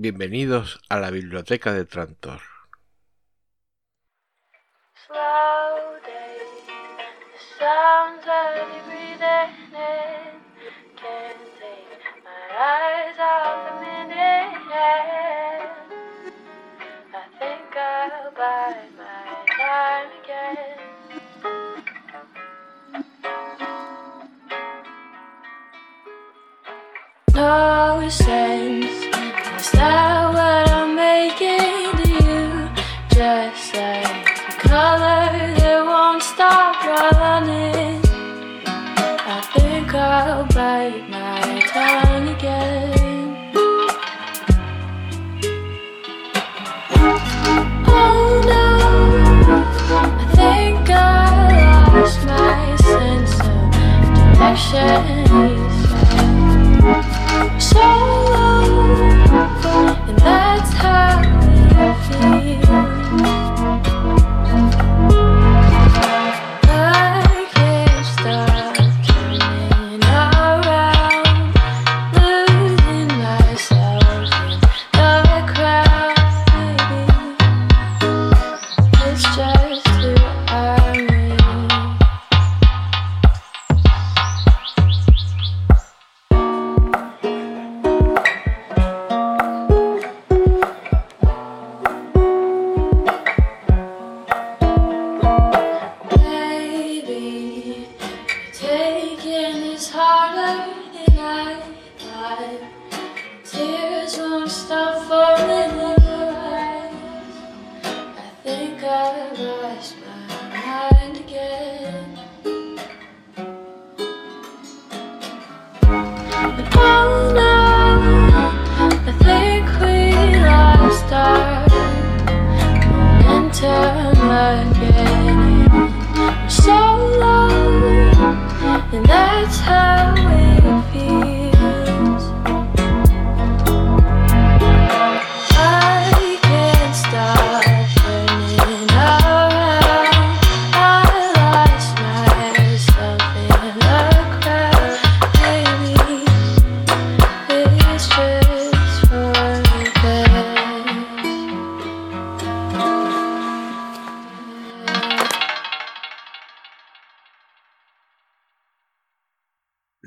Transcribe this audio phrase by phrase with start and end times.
[0.00, 2.40] Bienvenidos a la biblioteca de Trantor.
[29.60, 29.97] stop.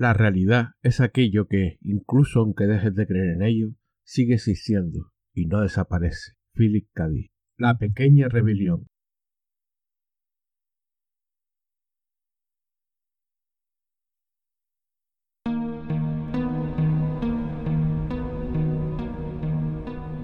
[0.02, 3.68] La realidad es aquello que, incluso aunque dejes de creer en ello,
[4.04, 6.32] sigue existiendo y no desaparece.
[6.56, 7.08] Philip K.
[7.08, 7.32] Dick.
[7.56, 8.88] La pequeña rebelión.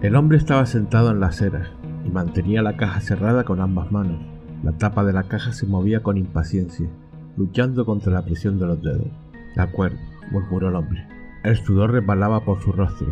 [0.02, 1.72] El hombre estaba sentado en la acera
[2.04, 4.26] y mantenía la caja cerrada con ambas manos.
[4.64, 6.90] La tapa de la caja se movía con impaciencia,
[7.36, 9.27] luchando contra la presión de los dedos.
[9.58, 9.98] De acuerdo,
[10.30, 11.08] murmuró el hombre.
[11.44, 13.08] El sudor resbalaba por su rostro,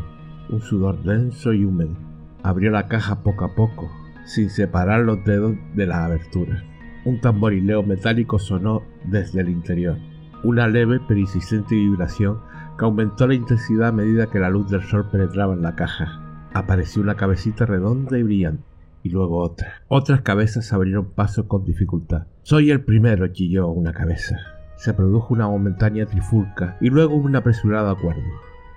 [0.49, 1.97] un sudor denso y húmedo.
[2.43, 3.89] Abrió la caja poco a poco,
[4.25, 6.63] sin separar los dedos de la abertura.
[7.03, 9.97] Un tamborileo metálico sonó desde el interior,
[10.43, 12.37] una leve pero insistente vibración
[12.77, 16.47] que aumentó la intensidad a medida que la luz del sol penetraba en la caja.
[16.53, 18.63] Apareció una cabecita redonda y brillante,
[19.01, 19.81] y luego otra.
[19.87, 22.27] Otras cabezas abrieron paso con dificultad.
[22.43, 24.54] Soy el primero, chilló una cabeza.
[24.75, 28.23] Se produjo una momentánea trifulca y luego un apresurado acuerdo.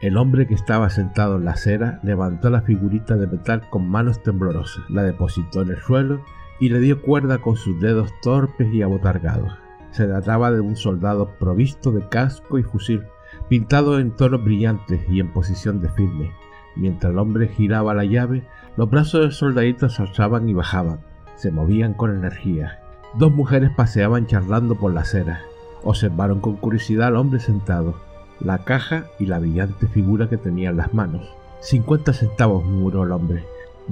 [0.00, 4.22] El hombre que estaba sentado en la acera levantó la figurita de metal con manos
[4.22, 6.20] temblorosas, la depositó en el suelo
[6.60, 9.52] y le dio cuerda con sus dedos torpes y abotargados.
[9.90, 13.04] Se trataba de un soldado provisto de casco y fusil,
[13.48, 16.32] pintado en tonos brillantes y en posición de firme.
[16.76, 21.00] Mientras el hombre giraba la llave, los brazos del soldadito se alzaban y bajaban,
[21.34, 22.80] se movían con energía.
[23.14, 25.40] Dos mujeres paseaban charlando por la acera.
[25.84, 27.94] Observaron con curiosidad al hombre sentado,
[28.40, 31.28] la caja y la brillante figura que tenía en las manos.
[31.60, 33.44] Cincuenta centavos, murmuró el hombre.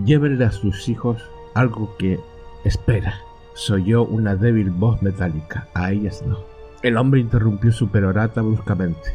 [0.05, 1.23] Llévenle a sus hijos
[1.55, 2.21] algo que...
[2.65, 3.15] Espera,
[3.55, 5.69] soyó una débil voz metálica.
[5.75, 6.38] A ellas no.
[6.83, 9.15] El hombre interrumpió su perorata bruscamente.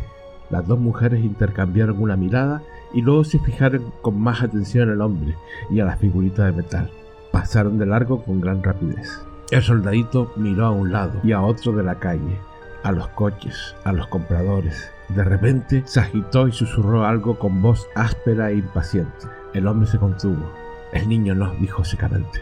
[0.50, 2.62] Las dos mujeres intercambiaron una mirada
[2.94, 5.36] y luego se fijaron con más atención al hombre
[5.70, 6.90] y a la figurita de metal.
[7.32, 9.24] Pasaron de largo con gran rapidez.
[9.52, 12.38] El soldadito miró a un lado y a otro de la calle,
[12.84, 14.92] a los coches, a los compradores.
[15.10, 19.28] De repente se agitó y susurró algo con voz áspera e impaciente.
[19.54, 20.52] El hombre se contuvo.
[20.94, 22.42] El niño no, dijo secamente.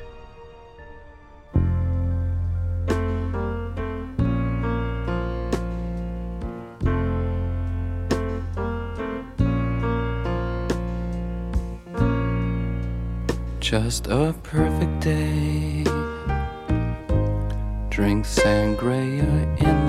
[13.59, 15.83] Just a perfect day.
[17.91, 19.24] Drink sangria
[19.59, 19.88] in.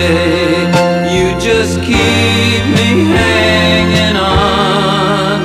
[0.00, 0.64] day.
[1.14, 5.36] You just keep me hanging on.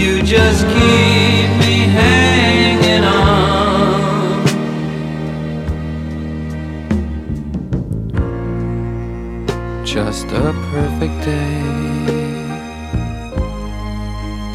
[0.00, 4.40] You just keep me hanging on.
[9.84, 11.62] Just a perfect day.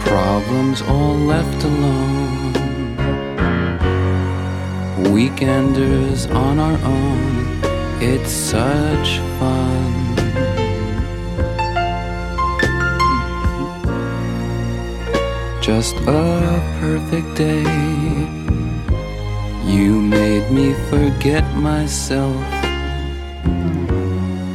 [0.09, 2.53] Problems all left alone.
[5.15, 7.25] Weekenders on our own.
[8.01, 9.24] It's such
[15.85, 17.61] Just a perfect day.
[19.63, 22.43] You made me forget myself.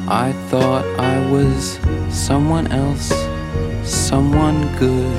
[0.08, 1.78] I thought I was
[2.10, 3.12] someone else,
[3.84, 5.16] someone good.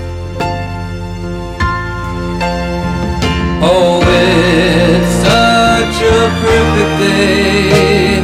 [3.63, 8.19] Oh, it's such a perfect day.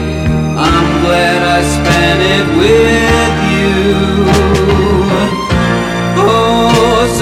[0.57, 3.06] I'm glad I spent it with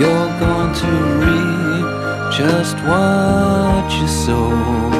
[0.00, 0.86] You're going to
[1.20, 4.99] reap just what you sow.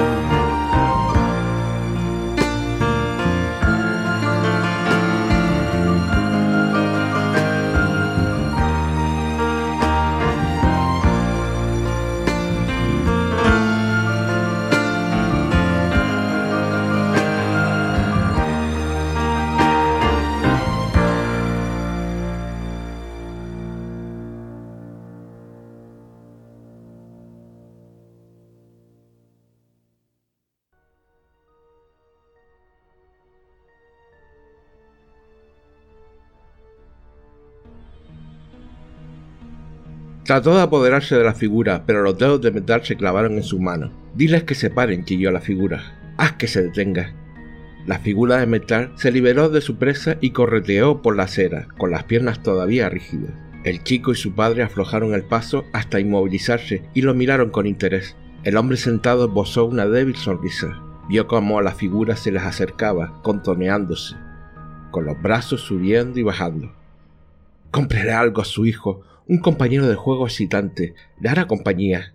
[40.31, 43.59] Trató de apoderarse de la figura, pero los dedos de metal se clavaron en su
[43.59, 43.91] mano.
[44.15, 46.15] Diles que se paren, chilló la figura.
[46.19, 47.13] Haz que se detenga.
[47.85, 51.91] La figura de metal se liberó de su presa y correteó por la acera, con
[51.91, 53.33] las piernas todavía rígidas.
[53.65, 58.15] El chico y su padre aflojaron el paso hasta inmovilizarse y lo miraron con interés.
[58.45, 60.81] El hombre sentado esbozó una débil sonrisa.
[61.09, 64.15] Vio cómo la figura se les acercaba, contoneándose,
[64.93, 66.73] con los brazos subiendo y bajando.
[67.73, 72.13] Compraré algo a su hijo, un compañero de juego excitante, le hará compañía.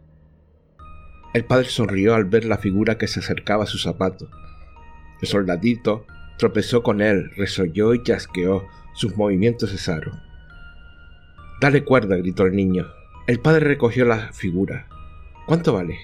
[1.34, 4.30] El padre sonrió al ver la figura que se acercaba a su zapato.
[5.22, 6.06] El soldadito
[6.38, 10.20] tropezó con él, resolló y chasqueó, sus movimientos cesaron.
[11.62, 12.86] Dale cuerda, gritó el niño.
[13.28, 14.90] El padre recogió la figura.
[15.48, 15.98] ¿Cuánto vale?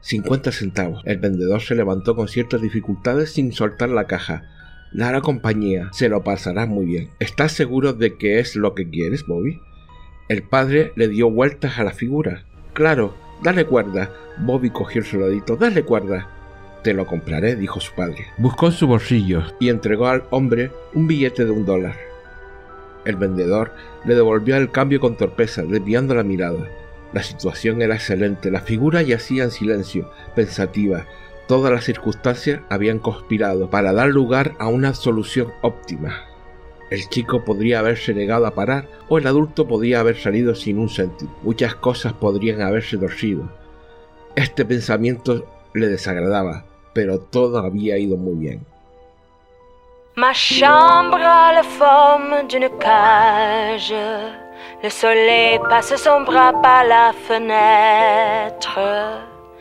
[0.00, 1.00] Cincuenta centavos.
[1.04, 4.42] El vendedor se levantó con ciertas dificultades sin soltar la caja.
[4.90, 7.10] Le hará compañía, se lo pasará muy bien.
[7.20, 9.60] ¿Estás seguro de que es lo que quieres, Bobby?
[10.28, 12.42] El padre le dio vueltas a la figura.
[12.72, 13.14] Claro,
[13.44, 14.10] dale cuerda.
[14.38, 15.56] Bobby cogió el soldadito.
[15.56, 16.28] Dale cuerda.
[16.82, 18.26] Te lo compraré, dijo su padre.
[18.36, 21.94] Buscó en su bolsillo y entregó al hombre un billete de un dólar.
[23.04, 23.72] El vendedor
[24.04, 26.68] le devolvió el cambio con torpeza, desviando la mirada.
[27.12, 31.06] La situación era excelente, la figura yacía en silencio, pensativa.
[31.46, 36.24] Todas las circunstancias habían conspirado para dar lugar a una solución óptima.
[36.90, 40.88] El chico podría haberse negado a parar o el adulto podría haber salido sin un
[40.88, 41.30] céntimo.
[41.42, 43.48] Muchas cosas podrían haberse torcido.
[44.36, 48.64] Este pensamiento le desagradaba, pero todo había ido muy bien.
[50.16, 53.92] Ma chambre a la forme d'une cage.
[54.82, 58.80] Le soleil passe son bras par la fenêtre.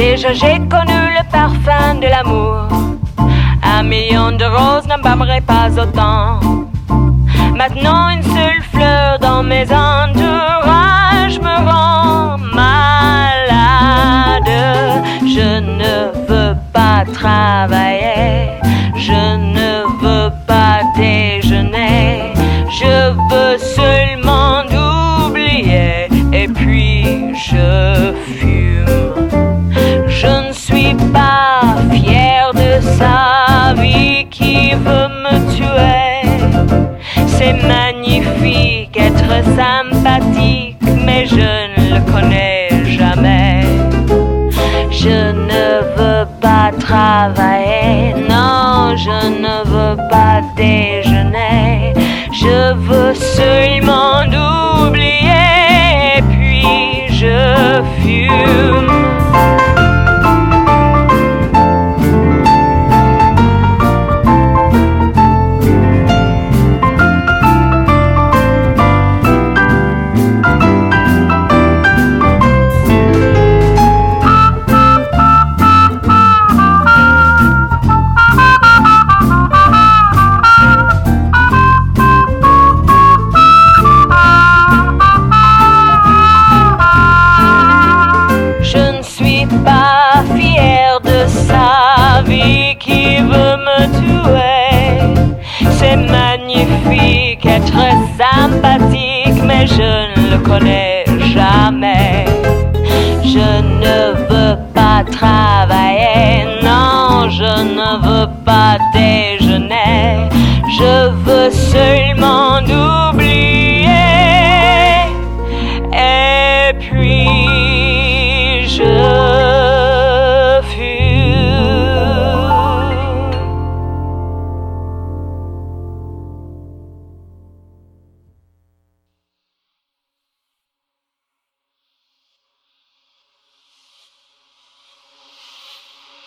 [0.00, 2.68] Déjà j'ai connu le parfum de l'amour,
[3.62, 6.40] un million de roses n'embâmerait pas autant.
[7.54, 14.50] Maintenant une seule fleur dans mes entourages me rend malade.
[15.36, 18.52] Je ne veux pas travailler,
[18.96, 22.32] je ne veux pas déjeuner,
[22.80, 24.62] je veux seulement
[25.26, 28.69] oublier et puis je fume.
[31.12, 36.22] Pas fier de sa vie qui veut me tuer.
[37.26, 43.62] C'est magnifique être sympathique, mais je ne le connais jamais.
[44.90, 51.94] Je ne veux pas travailler, non, je ne veux pas déjeuner.
[52.32, 53.59] Je veux seulement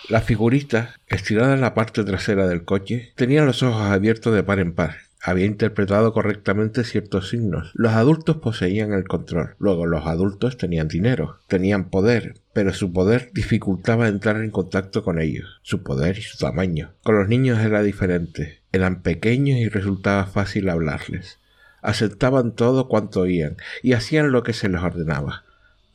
[0.10, 4.60] La figurita, estirada en la parte trasera del coche, tenía los ojos abiertos de par
[4.60, 4.96] en par.
[5.22, 7.72] Había interpretado correctamente ciertos signos.
[7.74, 9.56] Los adultos poseían el control.
[9.58, 15.22] Luego los adultos tenían dinero, tenían poder, pero su poder dificultaba entrar en contacto con
[15.22, 15.62] ellos.
[15.62, 16.92] Su poder y su tamaño.
[17.04, 18.60] Con los niños era diferente.
[18.74, 21.40] Eran pequeños y resultaba fácil hablarles.
[21.82, 25.46] Aceptaban todo cuanto oían y hacían lo que se les ordenaba.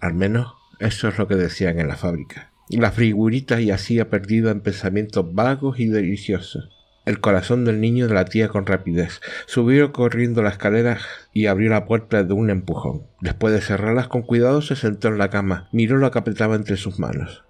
[0.00, 2.50] Al menos eso es lo que decían en la fábrica.
[2.70, 6.68] La figurita yacía perdida en pensamientos vagos y deliciosos.
[7.06, 9.22] El corazón del niño latía con rapidez.
[9.46, 10.98] Subió corriendo la escalera
[11.32, 13.06] y abrió la puerta de un empujón.
[13.22, 16.76] Después de cerrarlas con cuidado se sentó en la cama, miró lo que apretaba entre
[16.76, 17.44] sus manos.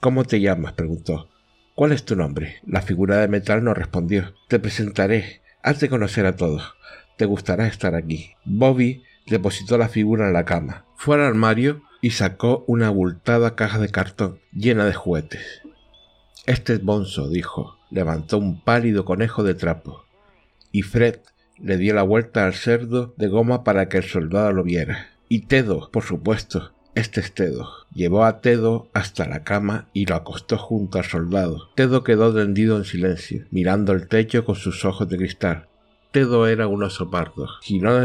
[0.00, 0.72] ¿Cómo te llamas?
[0.72, 1.28] preguntó.
[1.74, 2.56] ¿Cuál es tu nombre?
[2.66, 4.32] La figura de metal no respondió.
[4.48, 5.42] Te presentaré.
[5.62, 6.74] Haz de conocer a todos.
[7.18, 8.30] Te gustará estar aquí.
[8.46, 10.86] Bobby depositó la figura en la cama.
[10.96, 15.62] Fue al armario y sacó una abultada caja de cartón llena de juguetes.
[16.46, 17.76] Este es Bonzo, dijo.
[17.90, 20.04] Levantó un pálido conejo de trapo.
[20.72, 21.16] Y Fred
[21.58, 25.08] le dio la vuelta al cerdo de goma para que el soldado lo viera.
[25.28, 26.72] Y Tedo, por supuesto.
[26.94, 27.68] Este es Tedo.
[27.94, 31.70] Llevó a Tedo hasta la cama y lo acostó junto al soldado.
[31.74, 35.67] Tedo quedó tendido en silencio, mirando el techo con sus ojos de cristal.
[36.10, 37.48] Tedo era un oso pardo.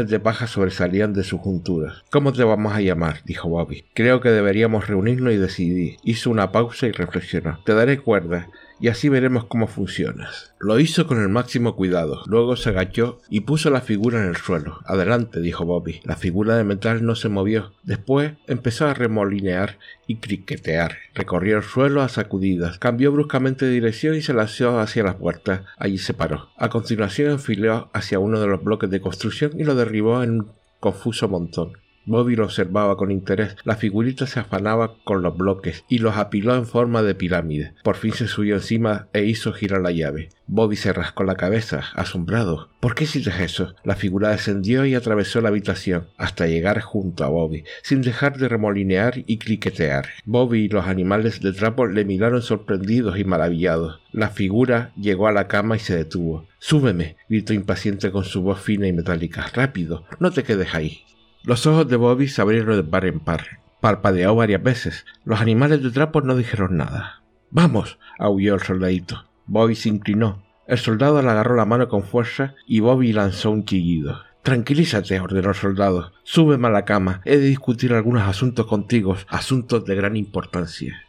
[0.06, 2.02] De paja sobresalían de su juntura.
[2.10, 3.22] ¿Cómo te vamos a llamar?
[3.24, 3.84] dijo Bobby.
[3.94, 5.96] Creo que deberíamos reunirnos y decidir.
[6.02, 7.60] Hizo una pausa y reflexionó.
[7.64, 8.50] Te daré cuerda
[8.80, 10.54] y así veremos cómo funcionas.
[10.58, 14.36] Lo hizo con el máximo cuidado, luego se agachó y puso la figura en el
[14.36, 14.80] suelo.
[14.84, 16.00] Adelante, dijo Bobby.
[16.04, 17.72] La figura de metal no se movió.
[17.82, 20.96] Después empezó a remolinear y criquetear.
[21.14, 25.64] Recorrió el suelo a sacudidas, cambió bruscamente de dirección y se lanzó hacia la puerta.
[25.76, 26.50] Allí se paró.
[26.56, 30.52] A continuación enfiló hacia uno de los bloques de construcción y lo derribó en un
[30.80, 31.83] confuso montón.
[32.06, 33.56] Bobby lo observaba con interés.
[33.64, 37.74] La figurita se afanaba con los bloques y los apiló en forma de pirámide.
[37.82, 40.28] Por fin se subió encima e hizo girar la llave.
[40.46, 42.68] Bobby se rascó la cabeza, asombrado.
[42.80, 43.74] ¿Por qué hiciste eso?
[43.82, 48.48] La figura descendió y atravesó la habitación hasta llegar junto a Bobby, sin dejar de
[48.48, 50.06] remolinear y cliquetear.
[50.26, 54.00] Bobby y los animales de trapo le miraron sorprendidos y maravillados.
[54.12, 56.46] La figura llegó a la cama y se detuvo.
[56.58, 59.46] Súbeme, gritó impaciente con su voz fina y metálica.
[59.54, 61.04] Rápido, no te quedes ahí.
[61.46, 63.60] Los ojos de Bobby se abrieron de par en par.
[63.82, 65.04] Parpadeó varias veces.
[65.24, 67.22] Los animales de trapo no dijeron nada.
[67.50, 69.26] Vamos, aulló el soldadito.
[69.44, 70.42] Bobby se inclinó.
[70.66, 74.22] El soldado le agarró la mano con fuerza y Bobby lanzó un chillido.
[74.42, 76.12] Tranquilízate, ordenó el soldado.
[76.22, 77.20] Súbeme a la cama.
[77.26, 81.02] He de discutir algunos asuntos contigo, asuntos de gran importancia.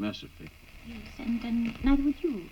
[0.00, 0.48] Mercifully.
[0.86, 2.50] Yes, and, and neither would you,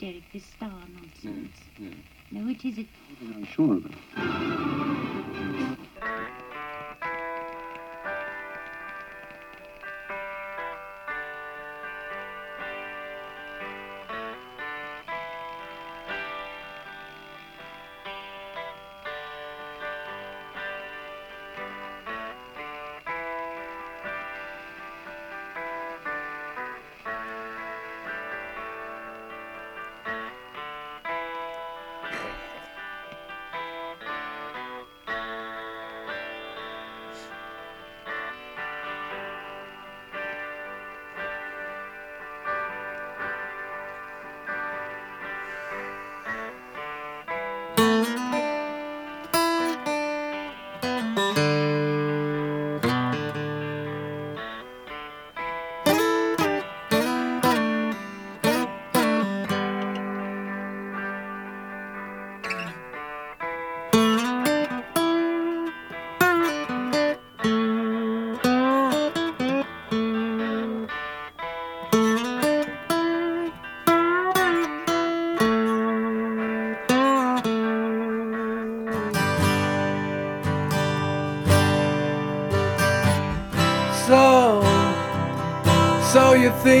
[0.00, 1.52] Derek, this star nonsense.
[1.78, 1.92] Yes, yes.
[2.32, 2.78] No, it is.
[2.78, 2.86] It.
[3.34, 5.59] I'm sure of it.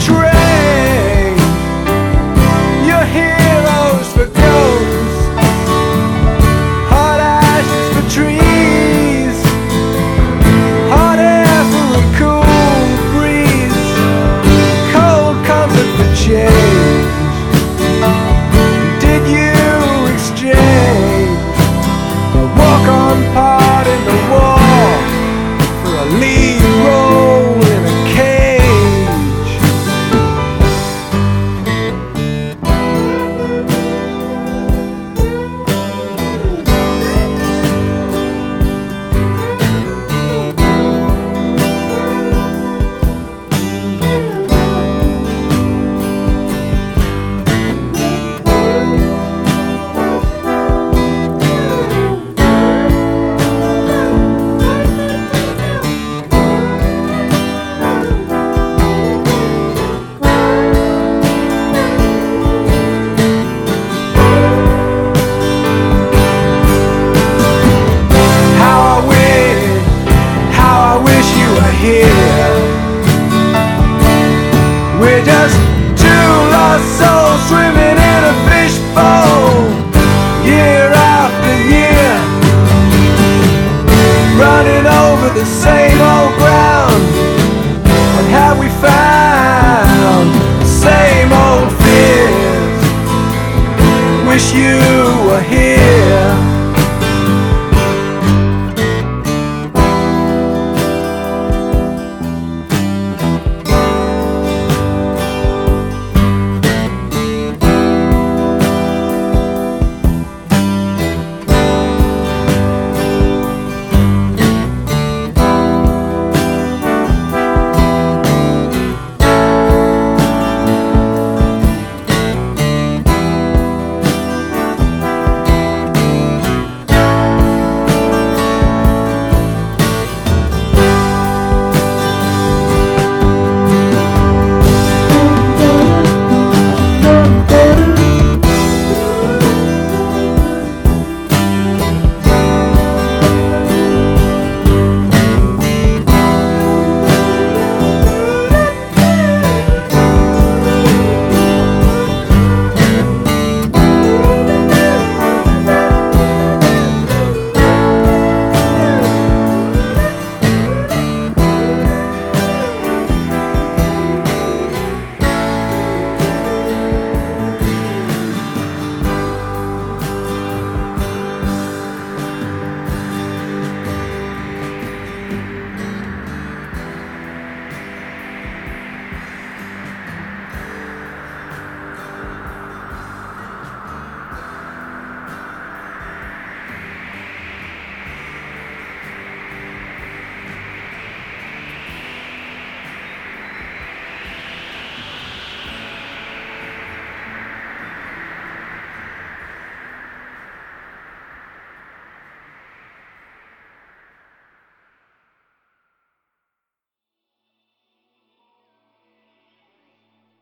[0.00, 0.29] train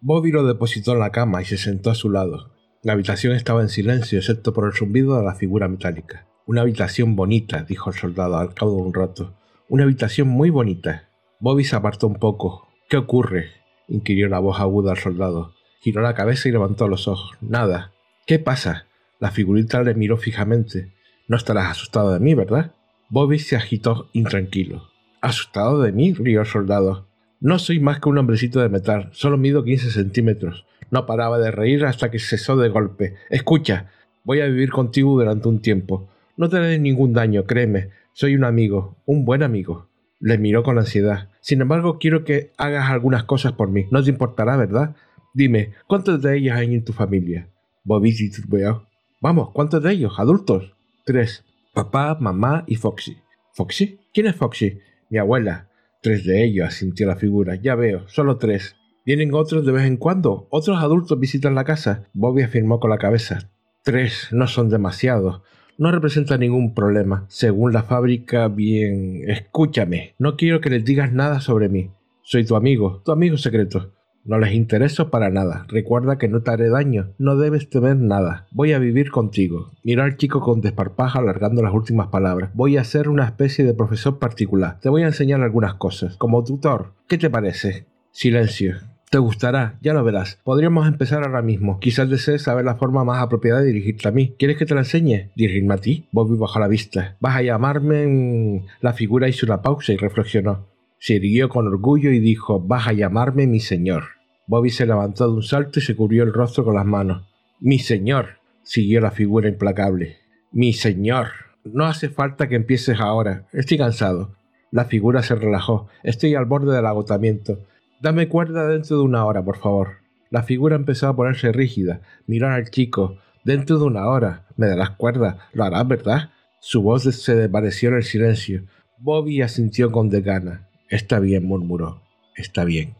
[0.08, 2.50] Bobby lo depositó en la cama y se sentó a su lado.
[2.82, 6.26] La habitación estaba en silencio, excepto por el zumbido de la figura metálica.
[6.46, 9.34] Una habitación bonita, dijo el soldado al cabo de un rato.
[9.68, 11.10] Una habitación muy bonita.
[11.40, 12.68] Bobby se apartó un poco.
[12.88, 13.50] ¿Qué ocurre?
[13.86, 15.52] inquirió la voz aguda al soldado.
[15.82, 17.36] Giró la cabeza y levantó los ojos.
[17.42, 17.92] Nada.
[18.26, 18.86] ¿Qué pasa?
[19.20, 20.94] La figurita le miró fijamente.
[21.26, 22.72] No estarás asustado de mí, ¿verdad?
[23.10, 24.88] Bobby se agitó intranquilo.
[25.20, 26.14] ¿Asustado de mí?
[26.14, 27.07] rió el soldado.
[27.40, 30.66] No soy más que un hombrecito de metal, solo mido 15 centímetros.
[30.90, 33.14] No paraba de reír hasta que cesó de golpe.
[33.30, 33.90] Escucha,
[34.24, 36.08] voy a vivir contigo durante un tiempo.
[36.36, 37.90] No te haré ningún daño, créeme.
[38.12, 39.88] Soy un amigo, un buen amigo.
[40.18, 41.28] Le miró con ansiedad.
[41.40, 43.86] Sin embargo, quiero que hagas algunas cosas por mí.
[43.92, 44.96] No te importará, ¿verdad?
[45.32, 47.48] Dime, ¿cuántos de ellos hay en tu familia?
[47.84, 48.88] Bobby titubeó.
[49.20, 50.14] Vamos, ¿cuántos de ellos?
[50.18, 50.74] ¿Adultos?
[51.04, 51.44] Tres.
[51.72, 53.16] Papá, mamá y Foxy.
[53.52, 54.00] ¿Foxy?
[54.12, 54.80] ¿Quién es Foxy?
[55.10, 55.67] Mi abuela.
[56.00, 57.56] Tres de ellos, asintió la figura.
[57.56, 58.76] Ya veo, solo tres.
[59.04, 60.46] ¿Vienen otros de vez en cuando?
[60.50, 62.08] ¿Otros adultos visitan la casa?
[62.12, 63.50] Bobby afirmó con la cabeza.
[63.82, 65.42] Tres, no son demasiados
[65.78, 67.24] no representa ningún problema.
[67.28, 69.22] Según la fábrica, bien...
[69.28, 71.90] Escúchame, no quiero que les digas nada sobre mí.
[72.22, 73.94] Soy tu amigo, tu amigo secreto.
[74.28, 75.64] No les intereso para nada.
[75.68, 77.14] Recuerda que no te haré daño.
[77.16, 78.46] No debes temer nada.
[78.50, 79.70] Voy a vivir contigo.
[79.82, 82.50] Miró al chico con desparpajo alargando las últimas palabras.
[82.52, 84.80] Voy a ser una especie de profesor particular.
[84.80, 86.18] Te voy a enseñar algunas cosas.
[86.18, 86.92] Como tutor.
[87.06, 87.86] ¿Qué te parece?
[88.10, 88.74] Silencio.
[89.10, 90.38] Te gustará, ya lo verás.
[90.44, 91.80] Podríamos empezar ahora mismo.
[91.80, 94.34] Quizás desees saber la forma más apropiada de dirigirte a mí.
[94.38, 95.30] ¿Quieres que te la enseñe?
[95.36, 96.06] ¿Dirigirme a ti?
[96.12, 97.16] Bobby bajó la vista.
[97.18, 98.66] ¿Vas a llamarme...?
[98.82, 100.66] La figura hizo una pausa y reflexionó.
[100.98, 104.17] Se irguió con orgullo y dijo, vas a llamarme mi señor.
[104.48, 107.22] Bobby se levantó de un salto y se cubrió el rostro con las manos.
[107.60, 110.16] Mi señor, siguió la figura implacable.
[110.52, 111.28] Mi señor.
[111.64, 113.46] No hace falta que empieces ahora.
[113.52, 114.34] Estoy cansado.
[114.70, 115.88] La figura se relajó.
[116.02, 117.58] Estoy al borde del agotamiento.
[118.00, 119.98] Dame cuerda dentro de una hora, por favor.
[120.30, 122.00] La figura empezó a ponerse rígida.
[122.26, 123.18] Miró al chico.
[123.44, 124.46] Dentro de una hora.
[124.56, 125.48] Me darás cuerda.
[125.52, 126.30] Lo harás, ¿verdad?
[126.60, 128.62] Su voz se desvaneció en el silencio.
[128.96, 130.68] Bobby asintió con desgana.
[130.88, 132.00] Está bien, murmuró.
[132.34, 132.94] Está bien.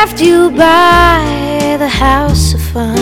[0.00, 2.96] Left you by the house of fun.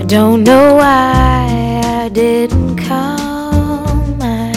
[0.00, 4.18] I don't know why I didn't come.
[4.20, 4.52] I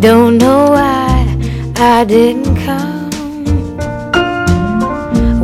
[0.00, 1.14] don't know why
[1.76, 3.10] I didn't come.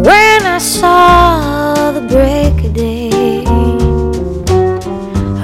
[0.08, 3.44] When I saw the break of day,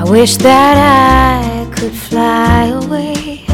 [0.01, 3.47] I wish that I could fly away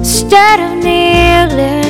[0.00, 1.87] instead of kneeling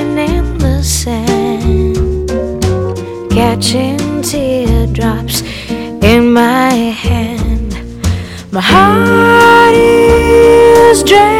[3.59, 7.77] catching teardrops in my hand.
[8.53, 11.38] My heart is drenched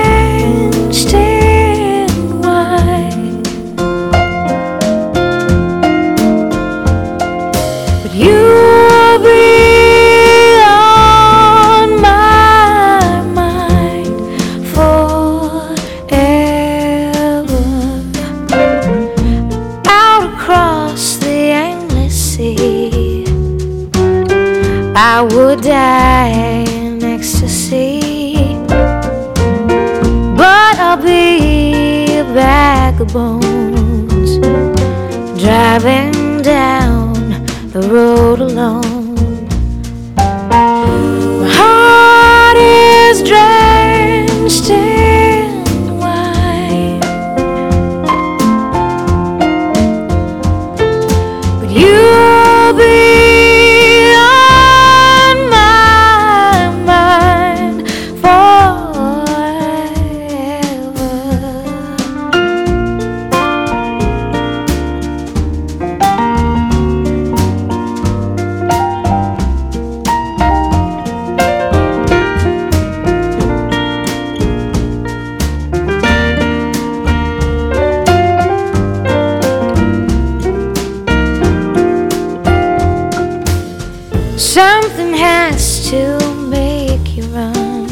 [85.88, 86.18] to
[86.51, 87.88] make you run.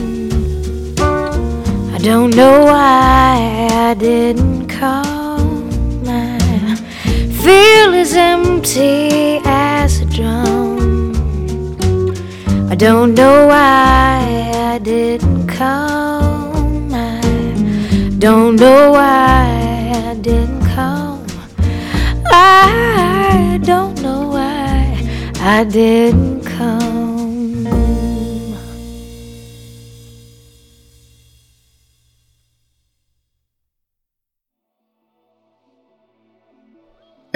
[1.94, 5.70] I don't know why I didn't come.
[6.06, 6.76] I
[7.42, 11.14] feel as empty as a drum.
[12.70, 16.92] I don't know why I didn't come.
[16.92, 17.22] I
[18.18, 21.26] don't know why I didn't come.
[22.26, 25.00] I don't know why
[25.40, 26.95] I didn't come.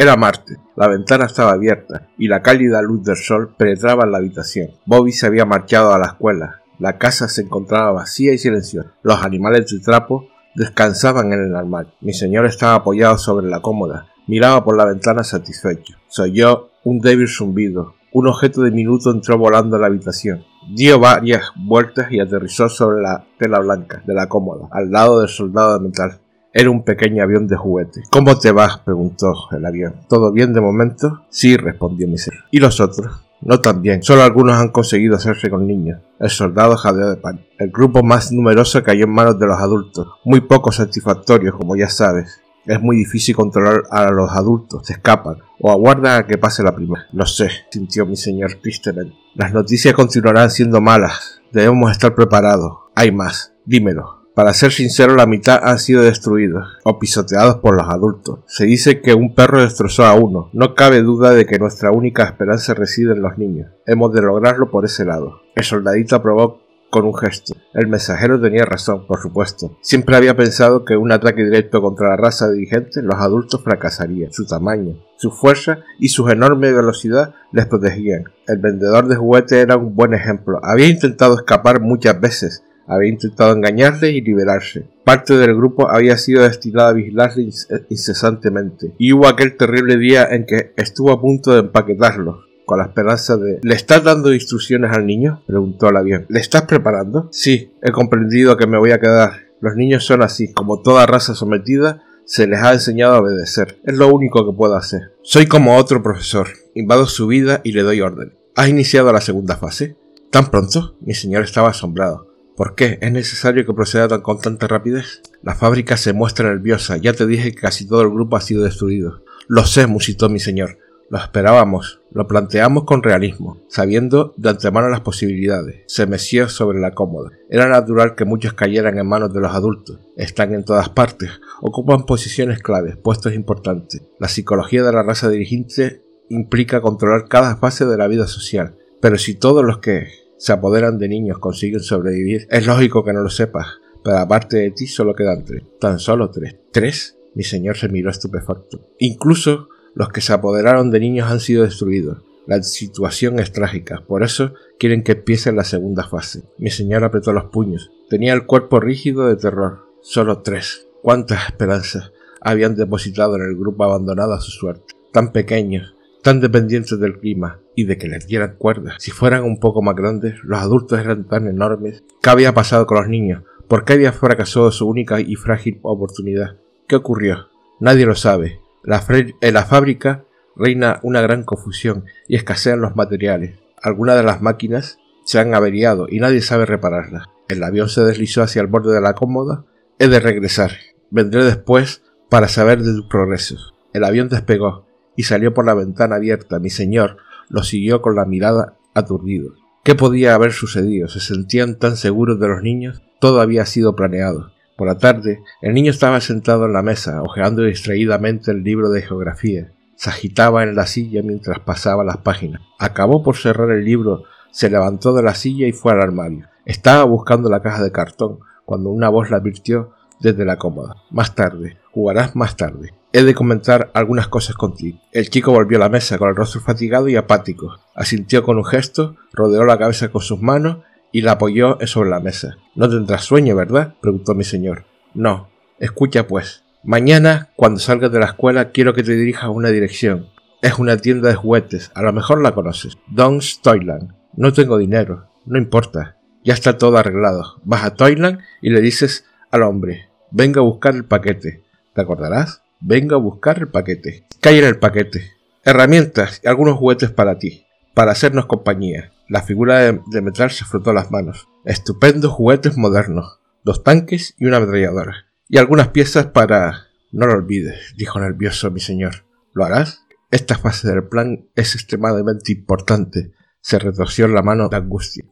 [0.01, 4.17] Era martes, la ventana estaba abierta y la cálida luz del sol penetraba en la
[4.17, 4.71] habitación.
[4.87, 6.63] Bobby se había marchado a la escuela.
[6.79, 8.95] La casa se encontraba vacía y silenciosa.
[9.03, 11.93] Los animales de trapo descansaban en el armario.
[12.01, 14.07] Mi señor estaba apoyado sobre la cómoda.
[14.27, 15.99] Miraba por la ventana satisfecho.
[16.09, 17.93] Soy yo un débil zumbido.
[18.15, 20.47] Un objeto diminuto entró volando en la habitación.
[20.75, 25.29] Dio varias vueltas y aterrizó sobre la tela blanca de la cómoda, al lado del
[25.29, 26.21] soldado de metal.
[26.53, 28.03] Era un pequeño avión de juguete.
[28.11, 28.79] ¿Cómo te vas?
[28.79, 29.95] preguntó el avión.
[30.09, 31.23] ¿Todo bien de momento?
[31.31, 32.35] Sí, respondió mi ser.
[32.51, 33.25] ¿Y los otros?
[33.41, 34.03] No tan bien.
[34.03, 36.01] Solo algunos han conseguido hacerse con niños.
[36.19, 37.47] El soldado jadeó de pan.
[37.59, 40.09] El grupo más numeroso cayó en manos de los adultos.
[40.25, 42.43] Muy poco satisfactorios, como ya sabes.
[42.67, 44.87] Es muy difícil controlar a los adultos.
[44.87, 45.37] Se escapan.
[45.61, 47.07] O aguardan a que pase la primera.
[47.13, 49.15] Lo sé, sintió mi señor tristemente.
[49.35, 51.41] Las noticias continuarán siendo malas.
[51.53, 52.73] Debemos estar preparados.
[52.95, 53.55] Hay más.
[53.65, 54.20] Dímelo.
[54.41, 58.39] Para ser sincero, la mitad han sido destruidos o pisoteados por los adultos.
[58.47, 60.49] Se dice que un perro destrozó a uno.
[60.55, 63.71] No cabe duda de que nuestra única esperanza reside en los niños.
[63.85, 65.43] Hemos de lograrlo por ese lado.
[65.55, 67.53] El soldadito aprobó con un gesto.
[67.75, 69.77] El mensajero tenía razón, por supuesto.
[69.83, 74.29] Siempre había pensado que un ataque directo contra la raza dirigente los adultos fracasaría.
[74.33, 78.25] Su tamaño, su fuerza y su enorme velocidad les protegían.
[78.47, 80.61] El vendedor de juguetes era un buen ejemplo.
[80.63, 84.85] Había intentado escapar muchas veces, había intentado engañarle y liberarse.
[85.05, 87.49] Parte del grupo había sido destinada a vigilarle
[87.89, 88.93] incesantemente.
[88.99, 93.37] Y hubo aquel terrible día en que estuvo a punto de empaquetarlo, con la esperanza
[93.37, 95.43] de ¿Le estás dando instrucciones al niño?
[95.47, 96.27] preguntó el avión.
[96.29, 97.29] ¿Le estás preparando?
[97.31, 99.33] Sí, he comprendido que me voy a quedar.
[99.61, 103.81] Los niños son así, como toda raza sometida, se les ha enseñado a obedecer.
[103.85, 105.13] Es lo único que puedo hacer.
[105.23, 106.49] Soy como otro profesor.
[106.75, 108.35] Invado su vida y le doy orden.
[108.57, 109.97] ¿Has iniciado la segunda fase?
[110.31, 110.97] ¿Tan pronto?
[111.01, 112.30] Mi señor estaba asombrado.
[112.61, 112.99] ¿Por qué?
[113.01, 115.23] ¿Es necesario que proceda con tanta rapidez?
[115.43, 116.99] La fábrica se muestra nerviosa.
[116.99, 119.25] Ya te dije que casi todo el grupo ha sido destruido.
[119.49, 120.77] Lo sé, musitó mi señor.
[121.09, 122.03] Lo esperábamos.
[122.13, 125.85] Lo planteamos con realismo, sabiendo de antemano las posibilidades.
[125.87, 127.31] Se meció sobre la cómoda.
[127.49, 129.99] Era natural que muchos cayeran en manos de los adultos.
[130.19, 131.31] Están en todas partes.
[131.63, 134.03] Ocupan posiciones claves, puestos importantes.
[134.19, 138.77] La psicología de la raza dirigente implica controlar cada fase de la vida social.
[139.01, 140.09] Pero si todos los que
[140.41, 142.47] se apoderan de niños, consiguen sobrevivir.
[142.51, 143.67] Es lógico que no lo sepas,
[144.03, 145.63] pero aparte de ti solo quedan tres.
[145.79, 146.57] Tan solo tres.
[146.73, 147.19] ¿Tres?
[147.35, 148.89] Mi señor se miró estupefacto.
[148.99, 152.25] Incluso los que se apoderaron de niños han sido destruidos.
[152.47, 156.45] La situación es trágica, por eso quieren que empiece la segunda fase.
[156.57, 157.91] Mi señor apretó los puños.
[158.09, 159.91] Tenía el cuerpo rígido de terror.
[160.01, 160.89] Solo tres.
[161.03, 164.95] ¿Cuántas esperanzas habían depositado en el grupo abandonado a su suerte?
[165.13, 168.95] Tan pequeños, tan dependientes del clima y de que les dieran cuerda.
[168.99, 172.03] Si fueran un poco más grandes, los adultos eran tan enormes.
[172.23, 173.43] ¿Qué había pasado con los niños?
[173.69, 176.57] ¿Por qué había fracasado su única y frágil oportunidad?
[176.89, 177.49] ¿Qué ocurrió?
[177.79, 178.61] Nadie lo sabe.
[178.85, 180.25] en la fábrica
[180.57, 183.59] reina una gran confusión y escasean los materiales.
[183.83, 187.29] Algunas de las máquinas se han averiado y nadie sabe repararlas.
[187.49, 189.65] El avión se deslizó hacia el borde de la cómoda.
[189.99, 190.73] He de regresar.
[191.11, 193.75] Vendré después para saber de tus progresos.
[193.93, 194.90] El avión despegó
[195.21, 196.59] y salió por la ventana abierta.
[196.61, 197.19] Mi señor
[197.51, 199.53] lo siguió con la mirada aturdido.
[199.85, 201.09] ¿Qué podía haber sucedido?
[201.09, 203.03] ¿Se sentían tan seguros de los niños?
[203.21, 204.51] Todo había sido planeado.
[204.79, 209.03] Por la tarde, el niño estaba sentado en la mesa, hojeando distraídamente el libro de
[209.03, 209.75] geografía.
[209.95, 212.63] Se agitaba en la silla mientras pasaba las páginas.
[212.79, 216.47] Acabó por cerrar el libro, se levantó de la silla y fue al armario.
[216.65, 220.97] Estaba buscando la caja de cartón cuando una voz la advirtió desde la cómoda.
[221.11, 222.95] Más tarde, jugarás más tarde.
[223.13, 225.01] He de comentar algunas cosas contigo.
[225.11, 227.79] El chico volvió a la mesa con el rostro fatigado y apático.
[227.95, 230.79] Asintió con un gesto, rodeó la cabeza con sus manos
[231.11, 232.59] y la apoyó sobre la mesa.
[232.77, 233.95] No tendrás sueño, ¿verdad?
[234.01, 234.85] preguntó mi señor.
[235.13, 235.49] No.
[235.81, 236.63] Escucha, pues.
[236.85, 240.29] Mañana, cuando salgas de la escuela, quiero que te dirijas a una dirección.
[240.63, 241.91] Es una tienda de juguetes.
[241.95, 242.97] A lo mejor la conoces.
[243.09, 244.15] Don's Toyland.
[244.35, 245.27] No tengo dinero.
[245.47, 246.17] No importa.
[246.45, 247.61] Ya está todo arreglado.
[247.65, 251.65] Vas a Toyland y le dices al hombre, venga a buscar el paquete.
[251.93, 252.63] ¿Te acordarás?
[252.83, 254.27] Venga a buscar el paquete.
[254.41, 255.33] ¿Qué en el paquete?
[255.65, 259.13] Herramientas y algunos juguetes para ti, para hacernos compañía.
[259.29, 261.47] La figura de, metal se frotó las manos.
[261.67, 265.27] Estupendos juguetes modernos, dos tanques y una ametralladora.
[265.47, 266.87] Y algunas piezas para...
[267.13, 269.27] No lo olvides, dijo nervioso mi señor.
[269.53, 270.07] ¿Lo harás?
[270.31, 273.33] Esta fase del plan es extremadamente importante.
[273.61, 275.25] Se retorció la mano de angustia.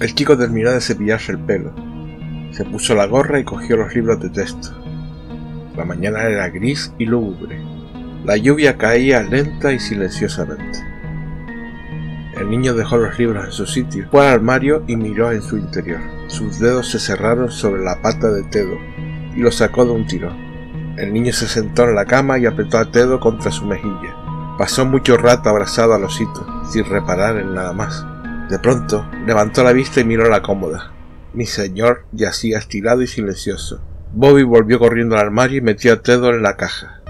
[0.00, 1.74] El chico terminó de cepillarse el pelo.
[2.52, 4.70] Se puso la gorra y cogió los libros de texto.
[5.76, 7.60] La mañana era gris y lúgubre.
[8.24, 10.78] La lluvia caía lenta y silenciosamente.
[12.34, 15.58] El niño dejó los libros en su sitio, fue al armario y miró en su
[15.58, 16.00] interior.
[16.28, 18.78] Sus dedos se cerraron sobre la pata de Tedo
[19.36, 20.96] y lo sacó de un tirón.
[20.96, 24.16] El niño se sentó en la cama y apretó a Tedo contra su mejilla.
[24.56, 28.06] Pasó mucho rato abrazado al osito, sin reparar en nada más.
[28.50, 30.90] De pronto, levantó la vista y miró la cómoda.
[31.34, 33.80] Mi señor yacía estirado y silencioso.
[34.12, 37.00] Bobby volvió corriendo al armario y metió a Tedo en la caja.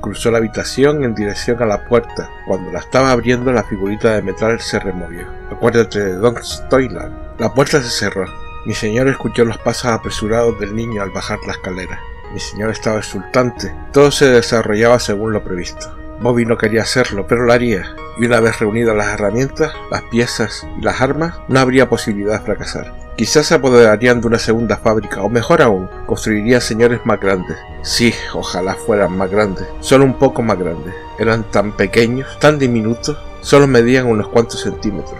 [0.00, 2.30] Cruzó la habitación en dirección a la puerta.
[2.46, 5.26] Cuando la estaba abriendo, la figurita de metal se removió.
[5.50, 7.38] Acuérdate de Don Stoyland.
[7.38, 8.24] La puerta se cerró.
[8.64, 12.00] Mi señor escuchó los pasos apresurados del niño al bajar la escalera.
[12.32, 13.74] Mi señor estaba exultante.
[13.92, 15.94] Todo se desarrollaba según lo previsto.
[16.20, 20.66] Bobby no quería hacerlo, pero lo haría, y una vez reunidas las herramientas, las piezas
[20.76, 22.92] y las armas, no habría posibilidad de fracasar.
[23.16, 27.56] Quizás se apoderarían de una segunda fábrica, o mejor aún, construirían señores más grandes.
[27.82, 30.92] Sí, ojalá fueran más grandes, solo un poco más grandes.
[31.20, 35.18] Eran tan pequeños, tan diminutos, solo medían unos cuantos centímetros.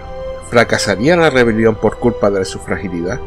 [0.50, 3.20] ¿Fracasaría la rebelión por culpa de su fragilidad?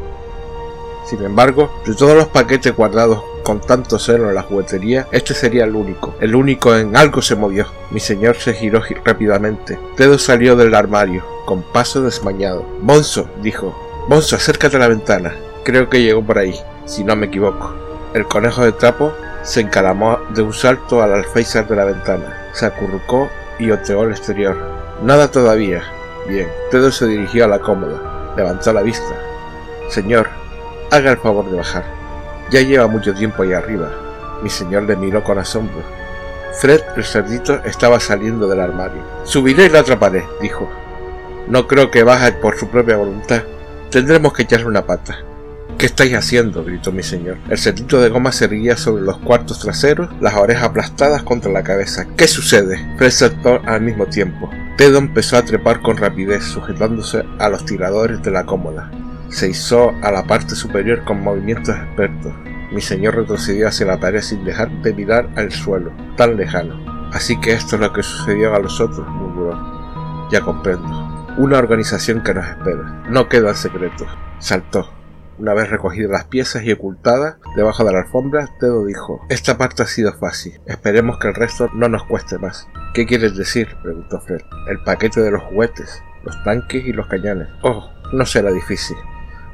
[1.06, 5.64] Sin embargo, de todos los paquetes guardados con tanto celo en la juguetería, este sería
[5.64, 6.14] el único.
[6.20, 7.66] El único en algo se movió.
[7.90, 9.78] Mi señor se giró rápidamente.
[9.96, 12.64] Tedo salió del armario, con paso desmañado.
[12.80, 13.74] Bonzo, dijo.
[14.08, 15.34] Bonzo, acércate a la ventana.
[15.64, 17.74] Creo que llegó por ahí, si no me equivoco.
[18.14, 22.48] El conejo de trapo se encaramó de un salto al alféizar de la ventana.
[22.52, 23.28] Se acurrucó
[23.58, 24.56] y oteó el exterior.
[25.02, 25.82] Nada todavía.
[26.28, 26.48] Bien.
[26.70, 28.34] Tedo se dirigió a la cómoda.
[28.36, 29.14] Levantó la vista.
[29.88, 30.28] Señor,
[30.90, 32.01] haga el favor de bajar.
[32.52, 33.90] Ya lleva mucho tiempo ahí arriba.
[34.42, 35.82] Mi señor le miró con asombro.
[36.60, 39.02] Fred, el cerdito, estaba saliendo del armario.
[39.24, 40.70] Subiré y la atraparé, dijo.
[41.48, 43.42] No creo que baje por su propia voluntad.
[43.90, 45.16] Tendremos que echarle una pata.
[45.78, 46.62] ¿Qué estáis haciendo?
[46.62, 47.38] gritó mi señor.
[47.48, 51.62] El cerdito de goma se erguía sobre los cuartos traseros, las orejas aplastadas contra la
[51.62, 52.06] cabeza.
[52.18, 52.78] ¿Qué sucede?
[52.98, 54.50] Fred saltó al mismo tiempo.
[54.76, 58.90] Tedo empezó a trepar con rapidez, sujetándose a los tiradores de la cómoda.
[59.32, 62.34] Se izó a la parte superior con movimientos expertos.
[62.70, 67.10] Mi señor retrocedió hacia la pared sin dejar de mirar al suelo, tan lejano.
[67.14, 70.28] Así que esto es lo que sucedió a los otros, murmuró.
[70.30, 70.86] Ya comprendo.
[71.38, 73.04] Una organización que nos espera.
[73.08, 74.06] No quedan secretos.
[74.38, 74.90] Saltó.
[75.38, 79.82] Una vez recogidas las piezas y ocultadas debajo de la alfombra, Tedo dijo, Esta parte
[79.82, 80.60] ha sido fácil.
[80.66, 82.68] Esperemos que el resto no nos cueste más.
[82.92, 83.68] ¿Qué quieres decir?
[83.82, 84.42] preguntó Fred.
[84.68, 87.48] El paquete de los juguetes, los tanques y los cañones.
[87.62, 88.96] Oh, no será difícil.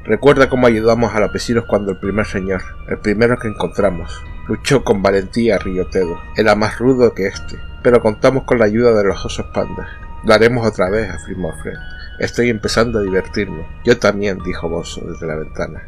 [0.09, 4.83] Recuerda cómo ayudamos a los vecinos cuando el primer señor, el primero que encontramos, luchó
[4.83, 6.19] con valentía Río Tedo.
[6.35, 9.87] Era más rudo que este, pero contamos con la ayuda de los osos pandas.
[10.23, 11.77] Lo haremos otra vez, afirmó Fred.
[12.17, 13.67] Estoy empezando a divertirme.
[13.85, 15.83] Yo también, dijo Bozo desde la ventana.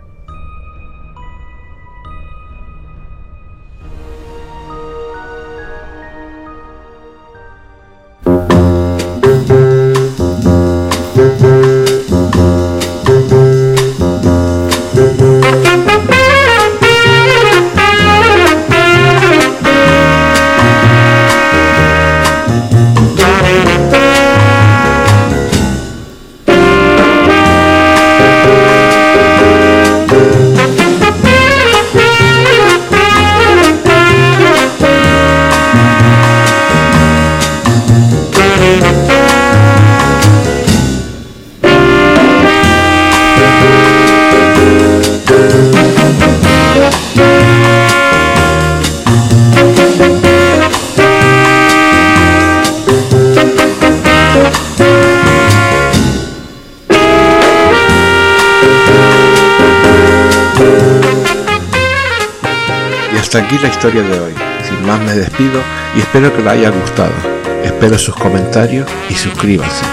[63.32, 64.34] Hasta aquí la historia de hoy.
[64.68, 65.62] Sin más me despido
[65.96, 67.14] y espero que les haya gustado.
[67.64, 69.86] Espero sus comentarios y suscríbanse.